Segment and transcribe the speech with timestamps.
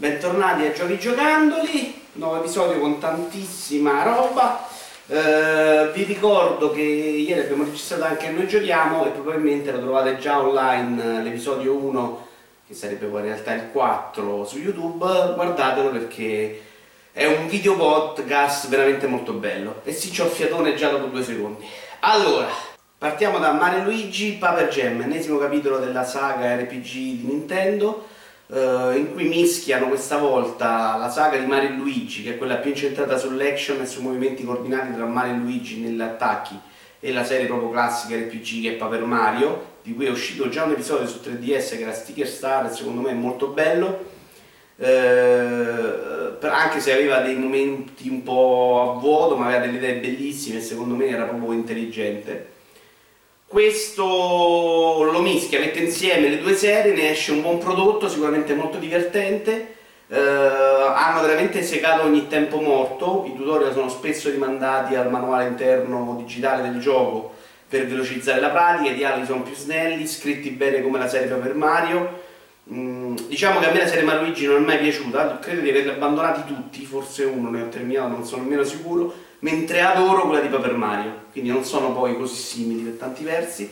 [0.00, 4.64] Bentornati a Giochi Giocandoli, nuovo episodio con tantissima roba.
[5.08, 10.38] Eh, vi ricordo che ieri abbiamo registrato anche Noi Giochiamo e probabilmente lo trovate già
[10.40, 12.26] online l'episodio 1,
[12.68, 15.04] che sarebbe poi in realtà il 4 su YouTube.
[15.34, 16.62] Guardatelo perché
[17.10, 19.80] è un video podcast veramente molto bello.
[19.82, 21.66] E sì, c'ho fiatone già dopo due secondi.
[21.98, 22.46] Allora,
[22.96, 28.14] partiamo da Mario Luigi Paper Jam, ennesimo capitolo della saga RPG di Nintendo
[28.50, 32.56] Uh, in cui mischiano questa volta la saga di Mario e Luigi, che è quella
[32.56, 36.58] più incentrata sull'action e sui movimenti coordinati tra Mario e Luigi negli attacchi,
[36.98, 40.64] e la serie proprio classica RPG che è Paper Mario, di cui è uscito già
[40.64, 44.16] un episodio su 3DS che era Sticker Star e secondo me è molto bello.
[44.76, 50.56] Uh, anche se aveva dei momenti un po' a vuoto, ma aveva delle idee bellissime
[50.56, 52.56] e secondo me era proprio intelligente
[53.48, 58.76] questo lo mischia, mette insieme le due serie, ne esce un buon prodotto, sicuramente molto
[58.76, 59.76] divertente.
[60.10, 66.14] Eh, hanno veramente segato ogni tempo morto, i tutorial sono spesso rimandati al manuale interno
[66.18, 67.34] digitale del gioco
[67.68, 71.54] per velocizzare la pratica, i dialoghi sono più snelli, scritti bene come la serie Paper
[71.54, 72.26] Mario.
[72.70, 75.90] Mm, diciamo che a me la serie Maluigi non è mai piaciuta, credo di averli
[75.90, 80.48] abbandonati tutti, forse uno ne ho terminato, non sono nemmeno sicuro mentre adoro quella di
[80.48, 83.70] Paper Mario, quindi non sono poi così simili per tanti versi.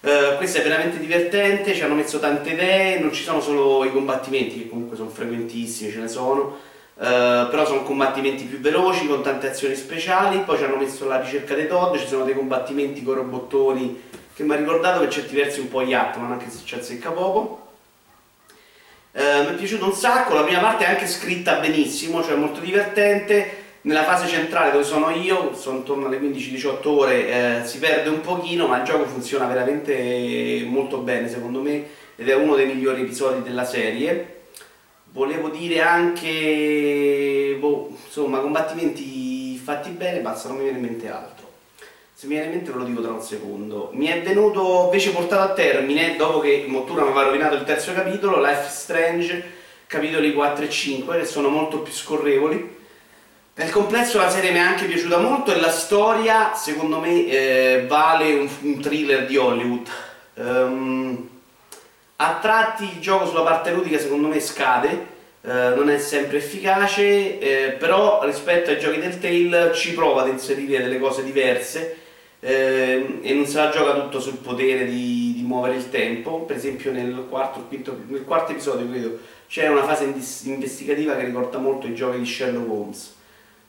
[0.00, 3.90] Uh, questo è veramente divertente, ci hanno messo tante idee, non ci sono solo i
[3.90, 6.56] combattimenti, che comunque sono frequentissimi, ce ne sono,
[6.94, 7.00] uh,
[7.50, 11.56] però sono combattimenti più veloci, con tante azioni speciali, poi ci hanno messo la ricerca
[11.56, 14.02] dei Todd, ci sono dei combattimenti con robottoni,
[14.34, 17.66] che mi ha ricordato per certi versi un po' Yattman, anche se ci azzecca poco.
[19.10, 22.60] Uh, mi è piaciuto un sacco, la prima parte è anche scritta benissimo, cioè molto
[22.60, 28.08] divertente, nella fase centrale dove sono io, sono intorno alle 15-18 ore, eh, si perde
[28.08, 32.66] un pochino, ma il gioco funziona veramente molto bene secondo me ed è uno dei
[32.66, 34.36] migliori episodi della serie.
[35.10, 41.46] Volevo dire anche, boh, insomma, combattimenti fatti bene, basta, non mi viene in mente altro.
[42.12, 43.90] Se mi viene in mente ve lo dico tra un secondo.
[43.94, 47.92] Mi è venuto invece portato a termine, dopo che Mottura mi aveva rovinato il terzo
[47.94, 49.44] capitolo, Life Strange,
[49.86, 52.76] capitoli 4 e 5, che sono molto più scorrevoli
[53.58, 57.84] nel complesso la serie mi è anche piaciuta molto e la storia, secondo me, eh,
[57.88, 59.88] vale un, un, thriller di Hollywood.
[60.34, 61.28] Um,
[62.16, 65.06] a tratti il gioco sulla parte ludica secondo me scade,
[65.42, 70.28] eh, non è sempre efficace, eh, però rispetto ai giochi del Tale ci prova ad
[70.28, 71.96] inserire delle cose diverse
[72.38, 76.42] eh, e non se la gioca tutto sul potere di, di muovere il tempo.
[76.42, 81.58] Per esempio nel quarto, quinto, nel quarto episodio credo c'è una fase investigativa che ricorda
[81.58, 83.16] molto i giochi di Sherlock Holmes.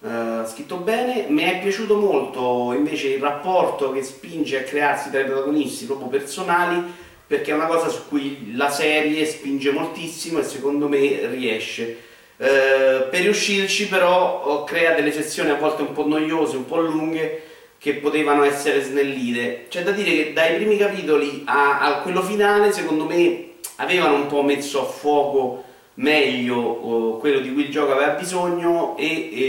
[0.01, 5.19] Uh, scritto bene, mi è piaciuto molto invece il rapporto che spinge a crearsi tra
[5.19, 6.81] i protagonisti proprio personali
[7.27, 11.97] perché è una cosa su cui la serie spinge moltissimo e secondo me riesce.
[12.37, 17.43] Uh, per riuscirci però crea delle sezioni a volte un po' noiose, un po' lunghe
[17.77, 19.65] che potevano essere snellite.
[19.67, 24.27] C'è da dire che dai primi capitoli a, a quello finale secondo me avevano un
[24.27, 25.65] po' messo a fuoco
[25.99, 29.45] meglio eh, quello di cui il gioco aveva bisogno e, e,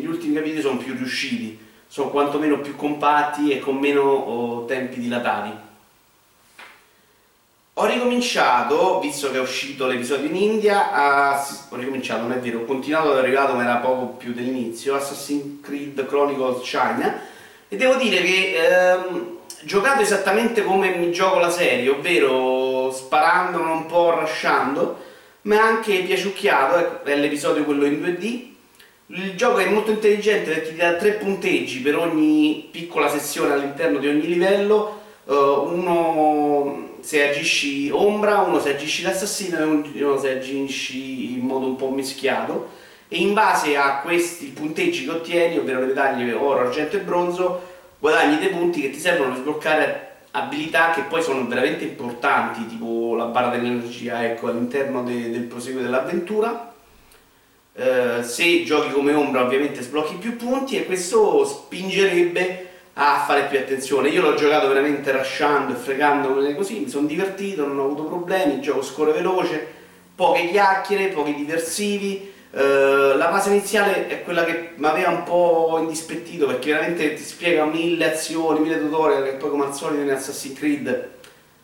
[0.00, 5.00] gli ultimi capitoli sono più riusciti, sono quantomeno più compatti e con meno oh, tempi
[5.00, 5.70] dilatati.
[7.74, 11.46] Ho ricominciato, visto che è uscito l'episodio in India, a...
[11.70, 15.62] ho ricominciato, non è vero, ho continuato ad arrivato ma era poco più dell'inizio, Assassin's
[15.62, 17.18] Creed Chronicles China
[17.68, 23.86] e devo dire che ehm, giocato esattamente come mi gioco la serie, ovvero sparando un
[23.86, 25.10] po', rushando,
[25.42, 28.50] ma anche piaciucchiato, ecco, è l'episodio quello in 2D.
[29.06, 33.98] Il gioco è molto intelligente perché ti dà tre punteggi per ogni piccola sessione all'interno
[33.98, 39.58] di ogni livello, uh, uno se agisci ombra, uno se agisci l'assassino
[39.94, 45.04] e uno se agisci in modo un po' mischiato e in base a questi punteggi
[45.04, 47.60] che ottieni, ovvero le medaglie oro, argento e bronzo,
[47.98, 53.14] guadagni dei punti che ti servono per sbloccare abilità che poi sono veramente importanti, tipo
[53.14, 56.72] la barra dell'energia ecco, all'interno de del proseguo dell'avventura.
[57.74, 63.58] Eh, se giochi come ombra ovviamente sblocchi più punti e questo spingerebbe a fare più
[63.58, 64.08] attenzione.
[64.08, 68.60] Io l'ho giocato veramente rasciando e fregandomene così, mi sono divertito, non ho avuto problemi,
[68.60, 69.66] gioco scorre veloce,
[70.14, 75.78] poche chiacchiere, pochi diversivi, Uh, la fase iniziale è quella che mi aveva un po'
[75.80, 80.10] indispettito perché veramente ti spiega mille azioni, mille tutorial che poi come al solito in
[80.10, 81.10] Assassin's Creed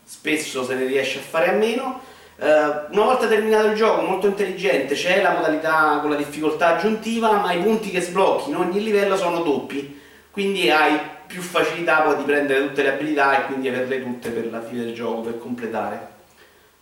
[0.03, 2.01] spesso se ne riesce a fare a meno.
[2.37, 7.33] Uh, una volta terminato il gioco, molto intelligente, c'è la modalità con la difficoltà aggiuntiva,
[7.33, 10.01] ma i punti che sblocchi in ogni livello sono doppi,
[10.31, 14.51] quindi hai più facilità poi di prendere tutte le abilità e quindi averle tutte per
[14.51, 16.17] la fine del gioco, per completare.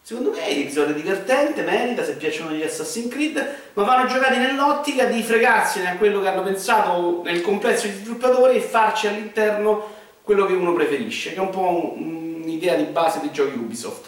[0.06, 5.06] Secondo me è episodio divertente, merita se piacciono gli Assassin's Creed, ma vanno giocati nell'ottica
[5.06, 10.46] di fregarsene a quello che hanno pensato nel complesso di sviluppatori e farci all'interno quello
[10.46, 14.06] che uno preferisce, che è un po' un'idea di base dei giochi Ubisoft.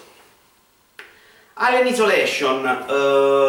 [1.54, 2.92] Alien Isolation uh,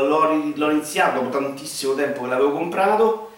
[0.08, 3.32] l'ho, l'ho iniziato dopo tantissimo tempo che l'avevo comprato.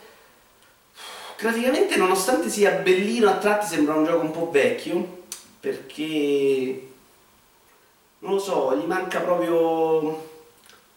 [1.37, 5.23] Graficamente, nonostante sia bellino a tratti, sembra un gioco un po' vecchio
[5.59, 6.90] perché
[8.21, 10.29] non lo so, gli manca proprio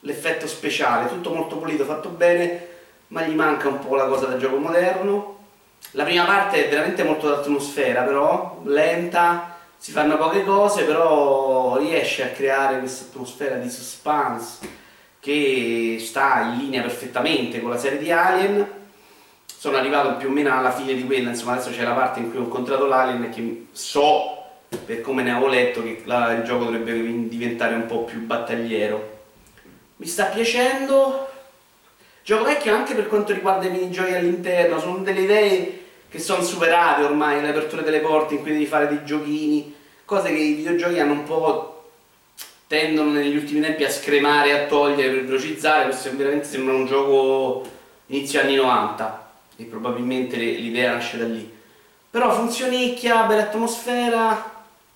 [0.00, 2.68] l'effetto speciale, tutto molto pulito, fatto bene,
[3.08, 5.32] ma gli manca un po' la cosa del gioco moderno.
[5.92, 12.24] La prima parte è veramente molto d'atmosfera, però lenta, si fanno poche cose, però riesce
[12.24, 14.82] a creare questa atmosfera di suspense
[15.20, 18.82] che sta in linea perfettamente con la serie di Alien.
[19.46, 22.30] Sono arrivato più o meno alla fine di quella, insomma adesso c'è la parte in
[22.30, 24.33] cui ho incontrato l'Alien che so
[24.76, 26.92] per come ne avevo letto che la, il gioco dovrebbe
[27.28, 29.22] diventare un po' più battagliero.
[29.96, 31.28] Mi sta piacendo.
[32.22, 37.02] Gioco vecchio anche per quanto riguarda i minigiochi all'interno, sono delle idee che sono superate
[37.02, 39.74] ormai, le aperture delle porte in cui devi fare dei giochini,
[40.04, 41.74] cose che i videogiochi hanno un po'
[42.66, 47.62] tendono negli ultimi tempi a scremare, a togliere per velocizzare, questo veramente sembra un gioco
[48.06, 51.52] inizio anni 90 e probabilmente l'idea nasce da lì.
[52.10, 54.53] Però funzionicchia, bella atmosfera,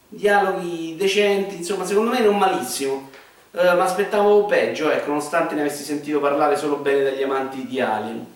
[0.08, 3.10] dialoghi decenti, insomma secondo me non malissimo.
[3.50, 7.80] Eh, ma aspettavo peggio, ecco, nonostante ne avessi sentito parlare solo bene dagli amanti di
[7.80, 8.26] Alien.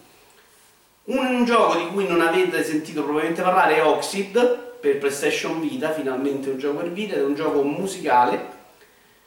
[1.05, 6.49] Un, gioco di cui non avete sentito probabilmente parlare è Oxid per PlayStation Vita, finalmente
[6.51, 8.61] un gioco per Vita, è un gioco musicale.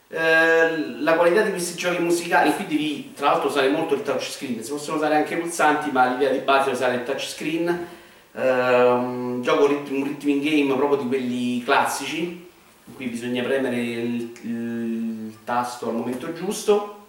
[0.08, 4.64] Uh, la qualità di questi giochi musicali, qui devi tra l'altro usare molto il touchscreen,
[4.64, 7.88] si possono usare anche i pulsanti, ma l'idea di base è usare il touchscreen
[8.36, 12.46] Uh, gioco un rhythm game proprio di quelli classici,
[12.84, 17.08] in cui bisogna premere il, il tasto al momento giusto.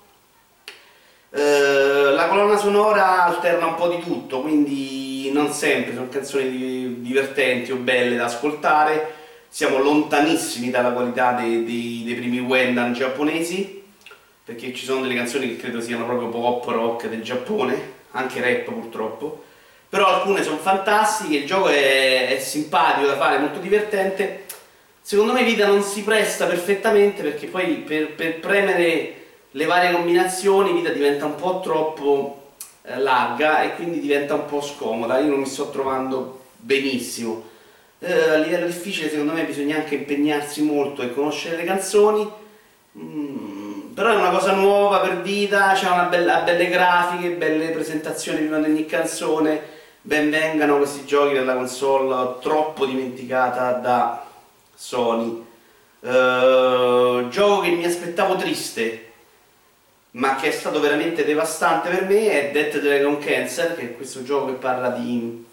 [1.31, 7.73] Uh, la colonna sonora alterna un po' di tutto, quindi non sempre sono canzoni divertenti
[7.73, 9.15] o belle da ascoltare.
[9.49, 13.83] Siamo lontanissimi dalla qualità dei, dei, dei primi Wendan giapponesi,
[14.45, 18.73] perché ci sono delle canzoni che credo siano proprio pop rock del Giappone, anche rap
[18.73, 19.43] purtroppo
[19.89, 24.45] però alcune sono fantastiche, il gioco è, è simpatico da fare, molto divertente.
[25.01, 29.15] Secondo me Vita non si presta perfettamente perché poi per, per premere
[29.53, 34.61] le varie combinazioni Vita diventa un po' troppo eh, larga e quindi diventa un po'
[34.61, 37.45] scomoda, io non mi sto trovando benissimo.
[37.99, 42.31] Eh, a livello difficile secondo me bisogna anche impegnarsi molto e conoscere le canzoni,
[42.99, 48.71] mm, però è una cosa nuova per Vita, c'ha belle grafiche, belle presentazioni prima di
[48.71, 49.75] ogni canzone,
[50.07, 54.25] ben vengano questi giochi della console troppo dimenticata da
[54.73, 55.45] Sony.
[55.99, 59.11] Uh, gioco che mi aspettavo triste,
[60.13, 64.23] ma che è stato veramente devastante per me è Death Dragon Cancer, che è questo
[64.23, 65.45] gioco che parla di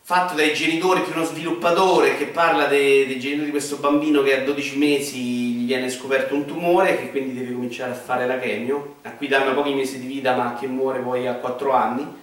[0.00, 4.40] fatto dai genitori più uno sviluppatore che parla dei, dei, genitori di questo bambino che
[4.40, 8.38] a 12 mesi gli viene scoperto un tumore che quindi deve cominciare a fare la
[8.38, 12.19] chemio, a cui danno pochi mesi di vita ma che muore poi a 4 anni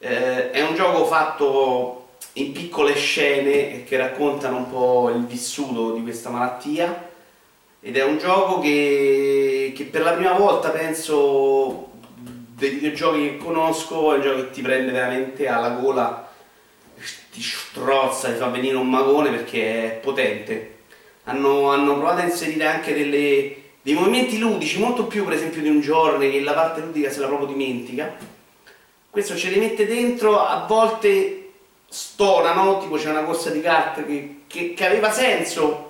[0.00, 6.02] eh, è un gioco fatto in piccole scene che raccontano un po' il vissuto di
[6.02, 7.08] questa malattia
[7.80, 14.12] ed è un gioco che, che per la prima volta penso dei videogiochi che conosco
[14.12, 16.28] è un gioco che ti prende veramente alla gola
[17.30, 20.78] ti strozza, ti fa venire un magone perché è potente.
[21.24, 25.68] Hanno, hanno provato a inserire anche delle, dei movimenti ludici molto più per esempio di
[25.68, 28.38] un giorno che la parte ludica se la proprio dimentica
[29.10, 31.50] questo ce li mette dentro, a volte
[31.88, 35.88] stonano, tipo c'è una corsa di carte che, che, che aveva senso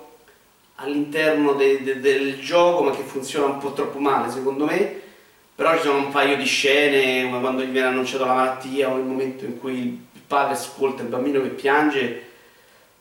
[0.75, 4.99] all'interno de, de, del gioco ma che funziona un po' troppo male secondo me,
[5.53, 8.97] però ci sono un paio di scene come quando gli viene annunciata la malattia o
[8.97, 12.23] il momento in cui il padre ascolta il bambino che piange,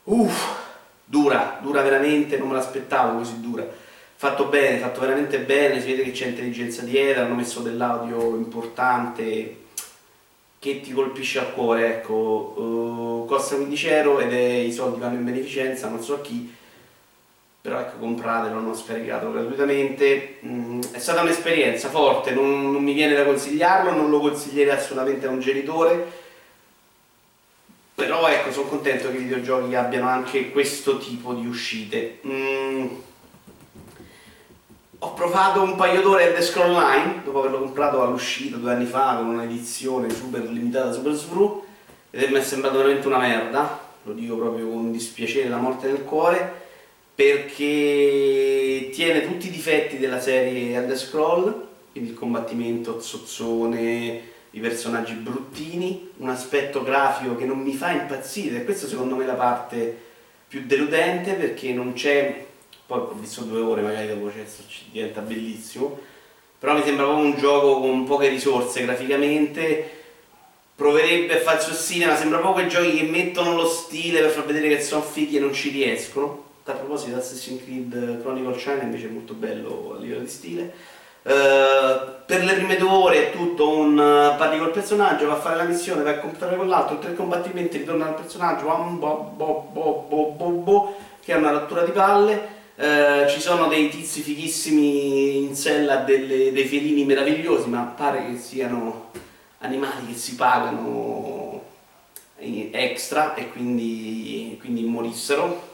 [0.05, 0.59] uff,
[1.07, 3.67] dura, dura veramente, non me l'aspettavo così dura.
[4.15, 9.57] Fatto bene, fatto veramente bene, si vede che c'è intelligenza dietro, hanno messo dell'audio importante,
[10.61, 15.15] che ti colpisce al cuore, ecco, uh, costa 15 euro ed è, i soldi vanno
[15.15, 16.55] in beneficenza, non so a chi,
[17.63, 23.15] però ecco compratelo, hanno scaricato gratuitamente, mm, è stata un'esperienza forte, non, non, mi viene
[23.15, 26.07] da consigliarlo, non lo consiglierei assolutamente a un genitore,
[27.95, 32.19] però ecco sono contento che i videogiochi abbiano anche questo tipo di uscite.
[32.27, 33.09] Mm
[35.03, 39.17] ho provato un paio d'ore Elder Scroll Online, dopo averlo comprato all'uscita due anni fa
[39.17, 41.65] con un'edizione super limitata Super Svru,
[42.11, 46.05] ed mi è sembrato veramente una merda, lo dico proprio con dispiacere, la morte nel
[46.05, 46.69] cuore,
[47.15, 54.61] perché ti tiene tutti i difetti della serie Elder Scroll, quindi il combattimento zozzone, i
[54.61, 59.33] personaggi bruttini, un aspetto grafico che non mi fa impazzire, questa secondo me è la
[59.33, 60.09] parte
[60.47, 62.49] più deludente perché non c'è,
[62.91, 64.45] poi ho visto due ore, magari dopo cioè,
[64.91, 65.97] diventa bellissimo,
[66.59, 69.99] però mi sembra proprio un gioco con poche risorse graficamente,
[70.75, 74.45] proverebbe a farsi il cinema, sembra proprio quei giochi che mettono lo stile per far
[74.45, 76.49] vedere che sono fighi e non ci riescono.
[76.65, 80.73] A proposito, Assassin's Creed Chronicle China invece è molto bello a livello di stile.
[81.23, 85.41] Uh, per le prime due ore è tutto un uh, parli col personaggio, va a
[85.41, 89.71] fare la missione, va a combattere con l'altro, tre combattimenti, ritorna al personaggio, bo, bo,
[89.73, 92.59] bo, bo, bo, bo, che è una rottura di palle.
[92.81, 98.39] Uh, ci sono dei tizi fighissimi in sella delle, dei felini meravigliosi, ma pare che
[98.39, 99.11] siano
[99.59, 101.63] animali che si pagano
[102.39, 105.69] extra e quindi, quindi morissero.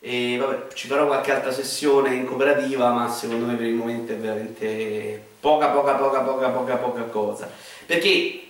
[0.00, 4.12] E vabbè, ci farò qualche altra sessione in cooperativa, ma secondo me per il momento
[4.12, 7.50] è veramente poca, poca, poca, poca, poca, poca cosa.
[7.86, 8.48] Perché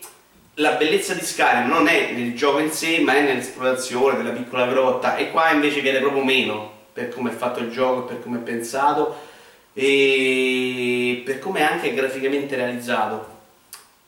[0.55, 4.67] la bellezza di Skyrim non è nel gioco in sé, ma è nell'esplorazione della piccola
[4.67, 8.39] grotta, e qua invece viene proprio meno per come è fatto il gioco, per come
[8.39, 9.29] è pensato
[9.73, 13.39] e per come è anche graficamente realizzato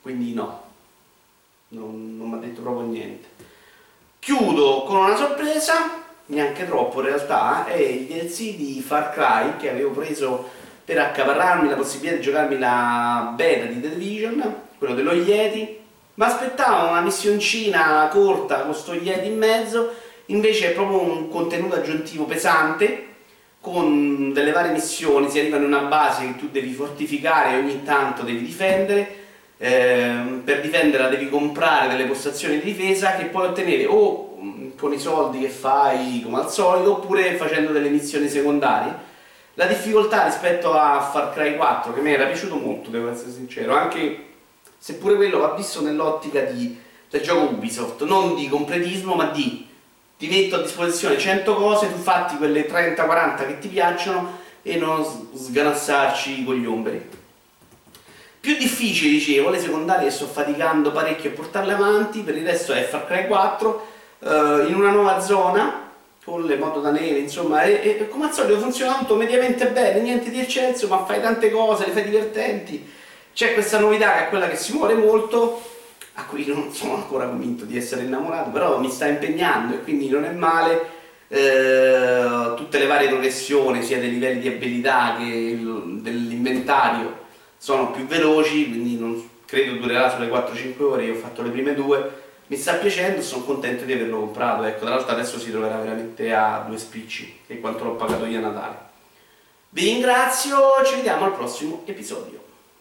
[0.02, 0.64] quindi no,
[1.68, 3.28] non, non mi ha detto proprio niente.
[4.18, 9.70] Chiudo con una sorpresa, neanche troppo in realtà, è il DLC di Far Cry che
[9.70, 10.50] avevo preso
[10.84, 15.78] per accaparrarmi la possibilità di giocarmi la beta di The Division, quello dello Yeti,
[16.14, 19.92] ma aspettavo una missioncina corta con sto Yeti in mezzo,
[20.32, 23.10] invece è proprio un contenuto aggiuntivo pesante,
[23.60, 27.84] con delle varie missioni, si arriva in una base che tu devi fortificare e ogni
[27.84, 29.20] tanto devi difendere,
[29.58, 34.92] eh, per difenderla devi comprare delle postazioni di difesa che puoi ottenere o mm, con
[34.92, 39.10] i soldi che fai come al solito oppure facendo delle missioni secondarie.
[39.54, 43.76] La difficoltà rispetto a Far Cry 4 che mi era piaciuto molto, devo essere sincero,
[43.76, 44.30] anche
[44.76, 49.70] se pure quello va visto nell'ottica del gioco Ubisoft, non di completismo ma di
[50.22, 55.04] ti metto a disposizione 100 cose, tu fatti quelle 30-40 che ti piacciono e non
[55.34, 57.04] sganassarci con gli ombri.
[58.38, 62.84] Più difficile, dicevo, le secondarie sto faticando parecchio a portarle avanti, per il resto è
[62.84, 63.86] Far Cry 4,
[64.20, 65.90] eh, in una nuova zona,
[66.24, 69.98] con le moto da neve, insomma, e, e, come al solito funziona tutto mediamente bene,
[70.02, 72.88] niente di eccelso, ma fai tante cose, le fai divertenti.
[73.34, 75.60] C'è questa novità che è quella che si muore molto,
[76.14, 80.09] a cui non sono ancora convinto di essere innamorato, però mi sta impegnando e quindi
[80.09, 81.00] non è male.
[81.28, 87.21] Eh, tutte le varie progressioni, sia dei livelli di abilità che dell'inventario,
[87.57, 91.75] sono più veloci, quindi non credo durerà sulle 4-5 ore, io ho fatto le prime
[91.75, 95.78] due, mi sta piacendo, sono contento di averlo comprato, ecco, tra l'altro adesso si troverà
[95.78, 98.76] veramente a due spicci, che è quanto l'ho pagato io a Natale.
[99.71, 102.42] Vi ringrazio, ci vediamo al prossimo episodio.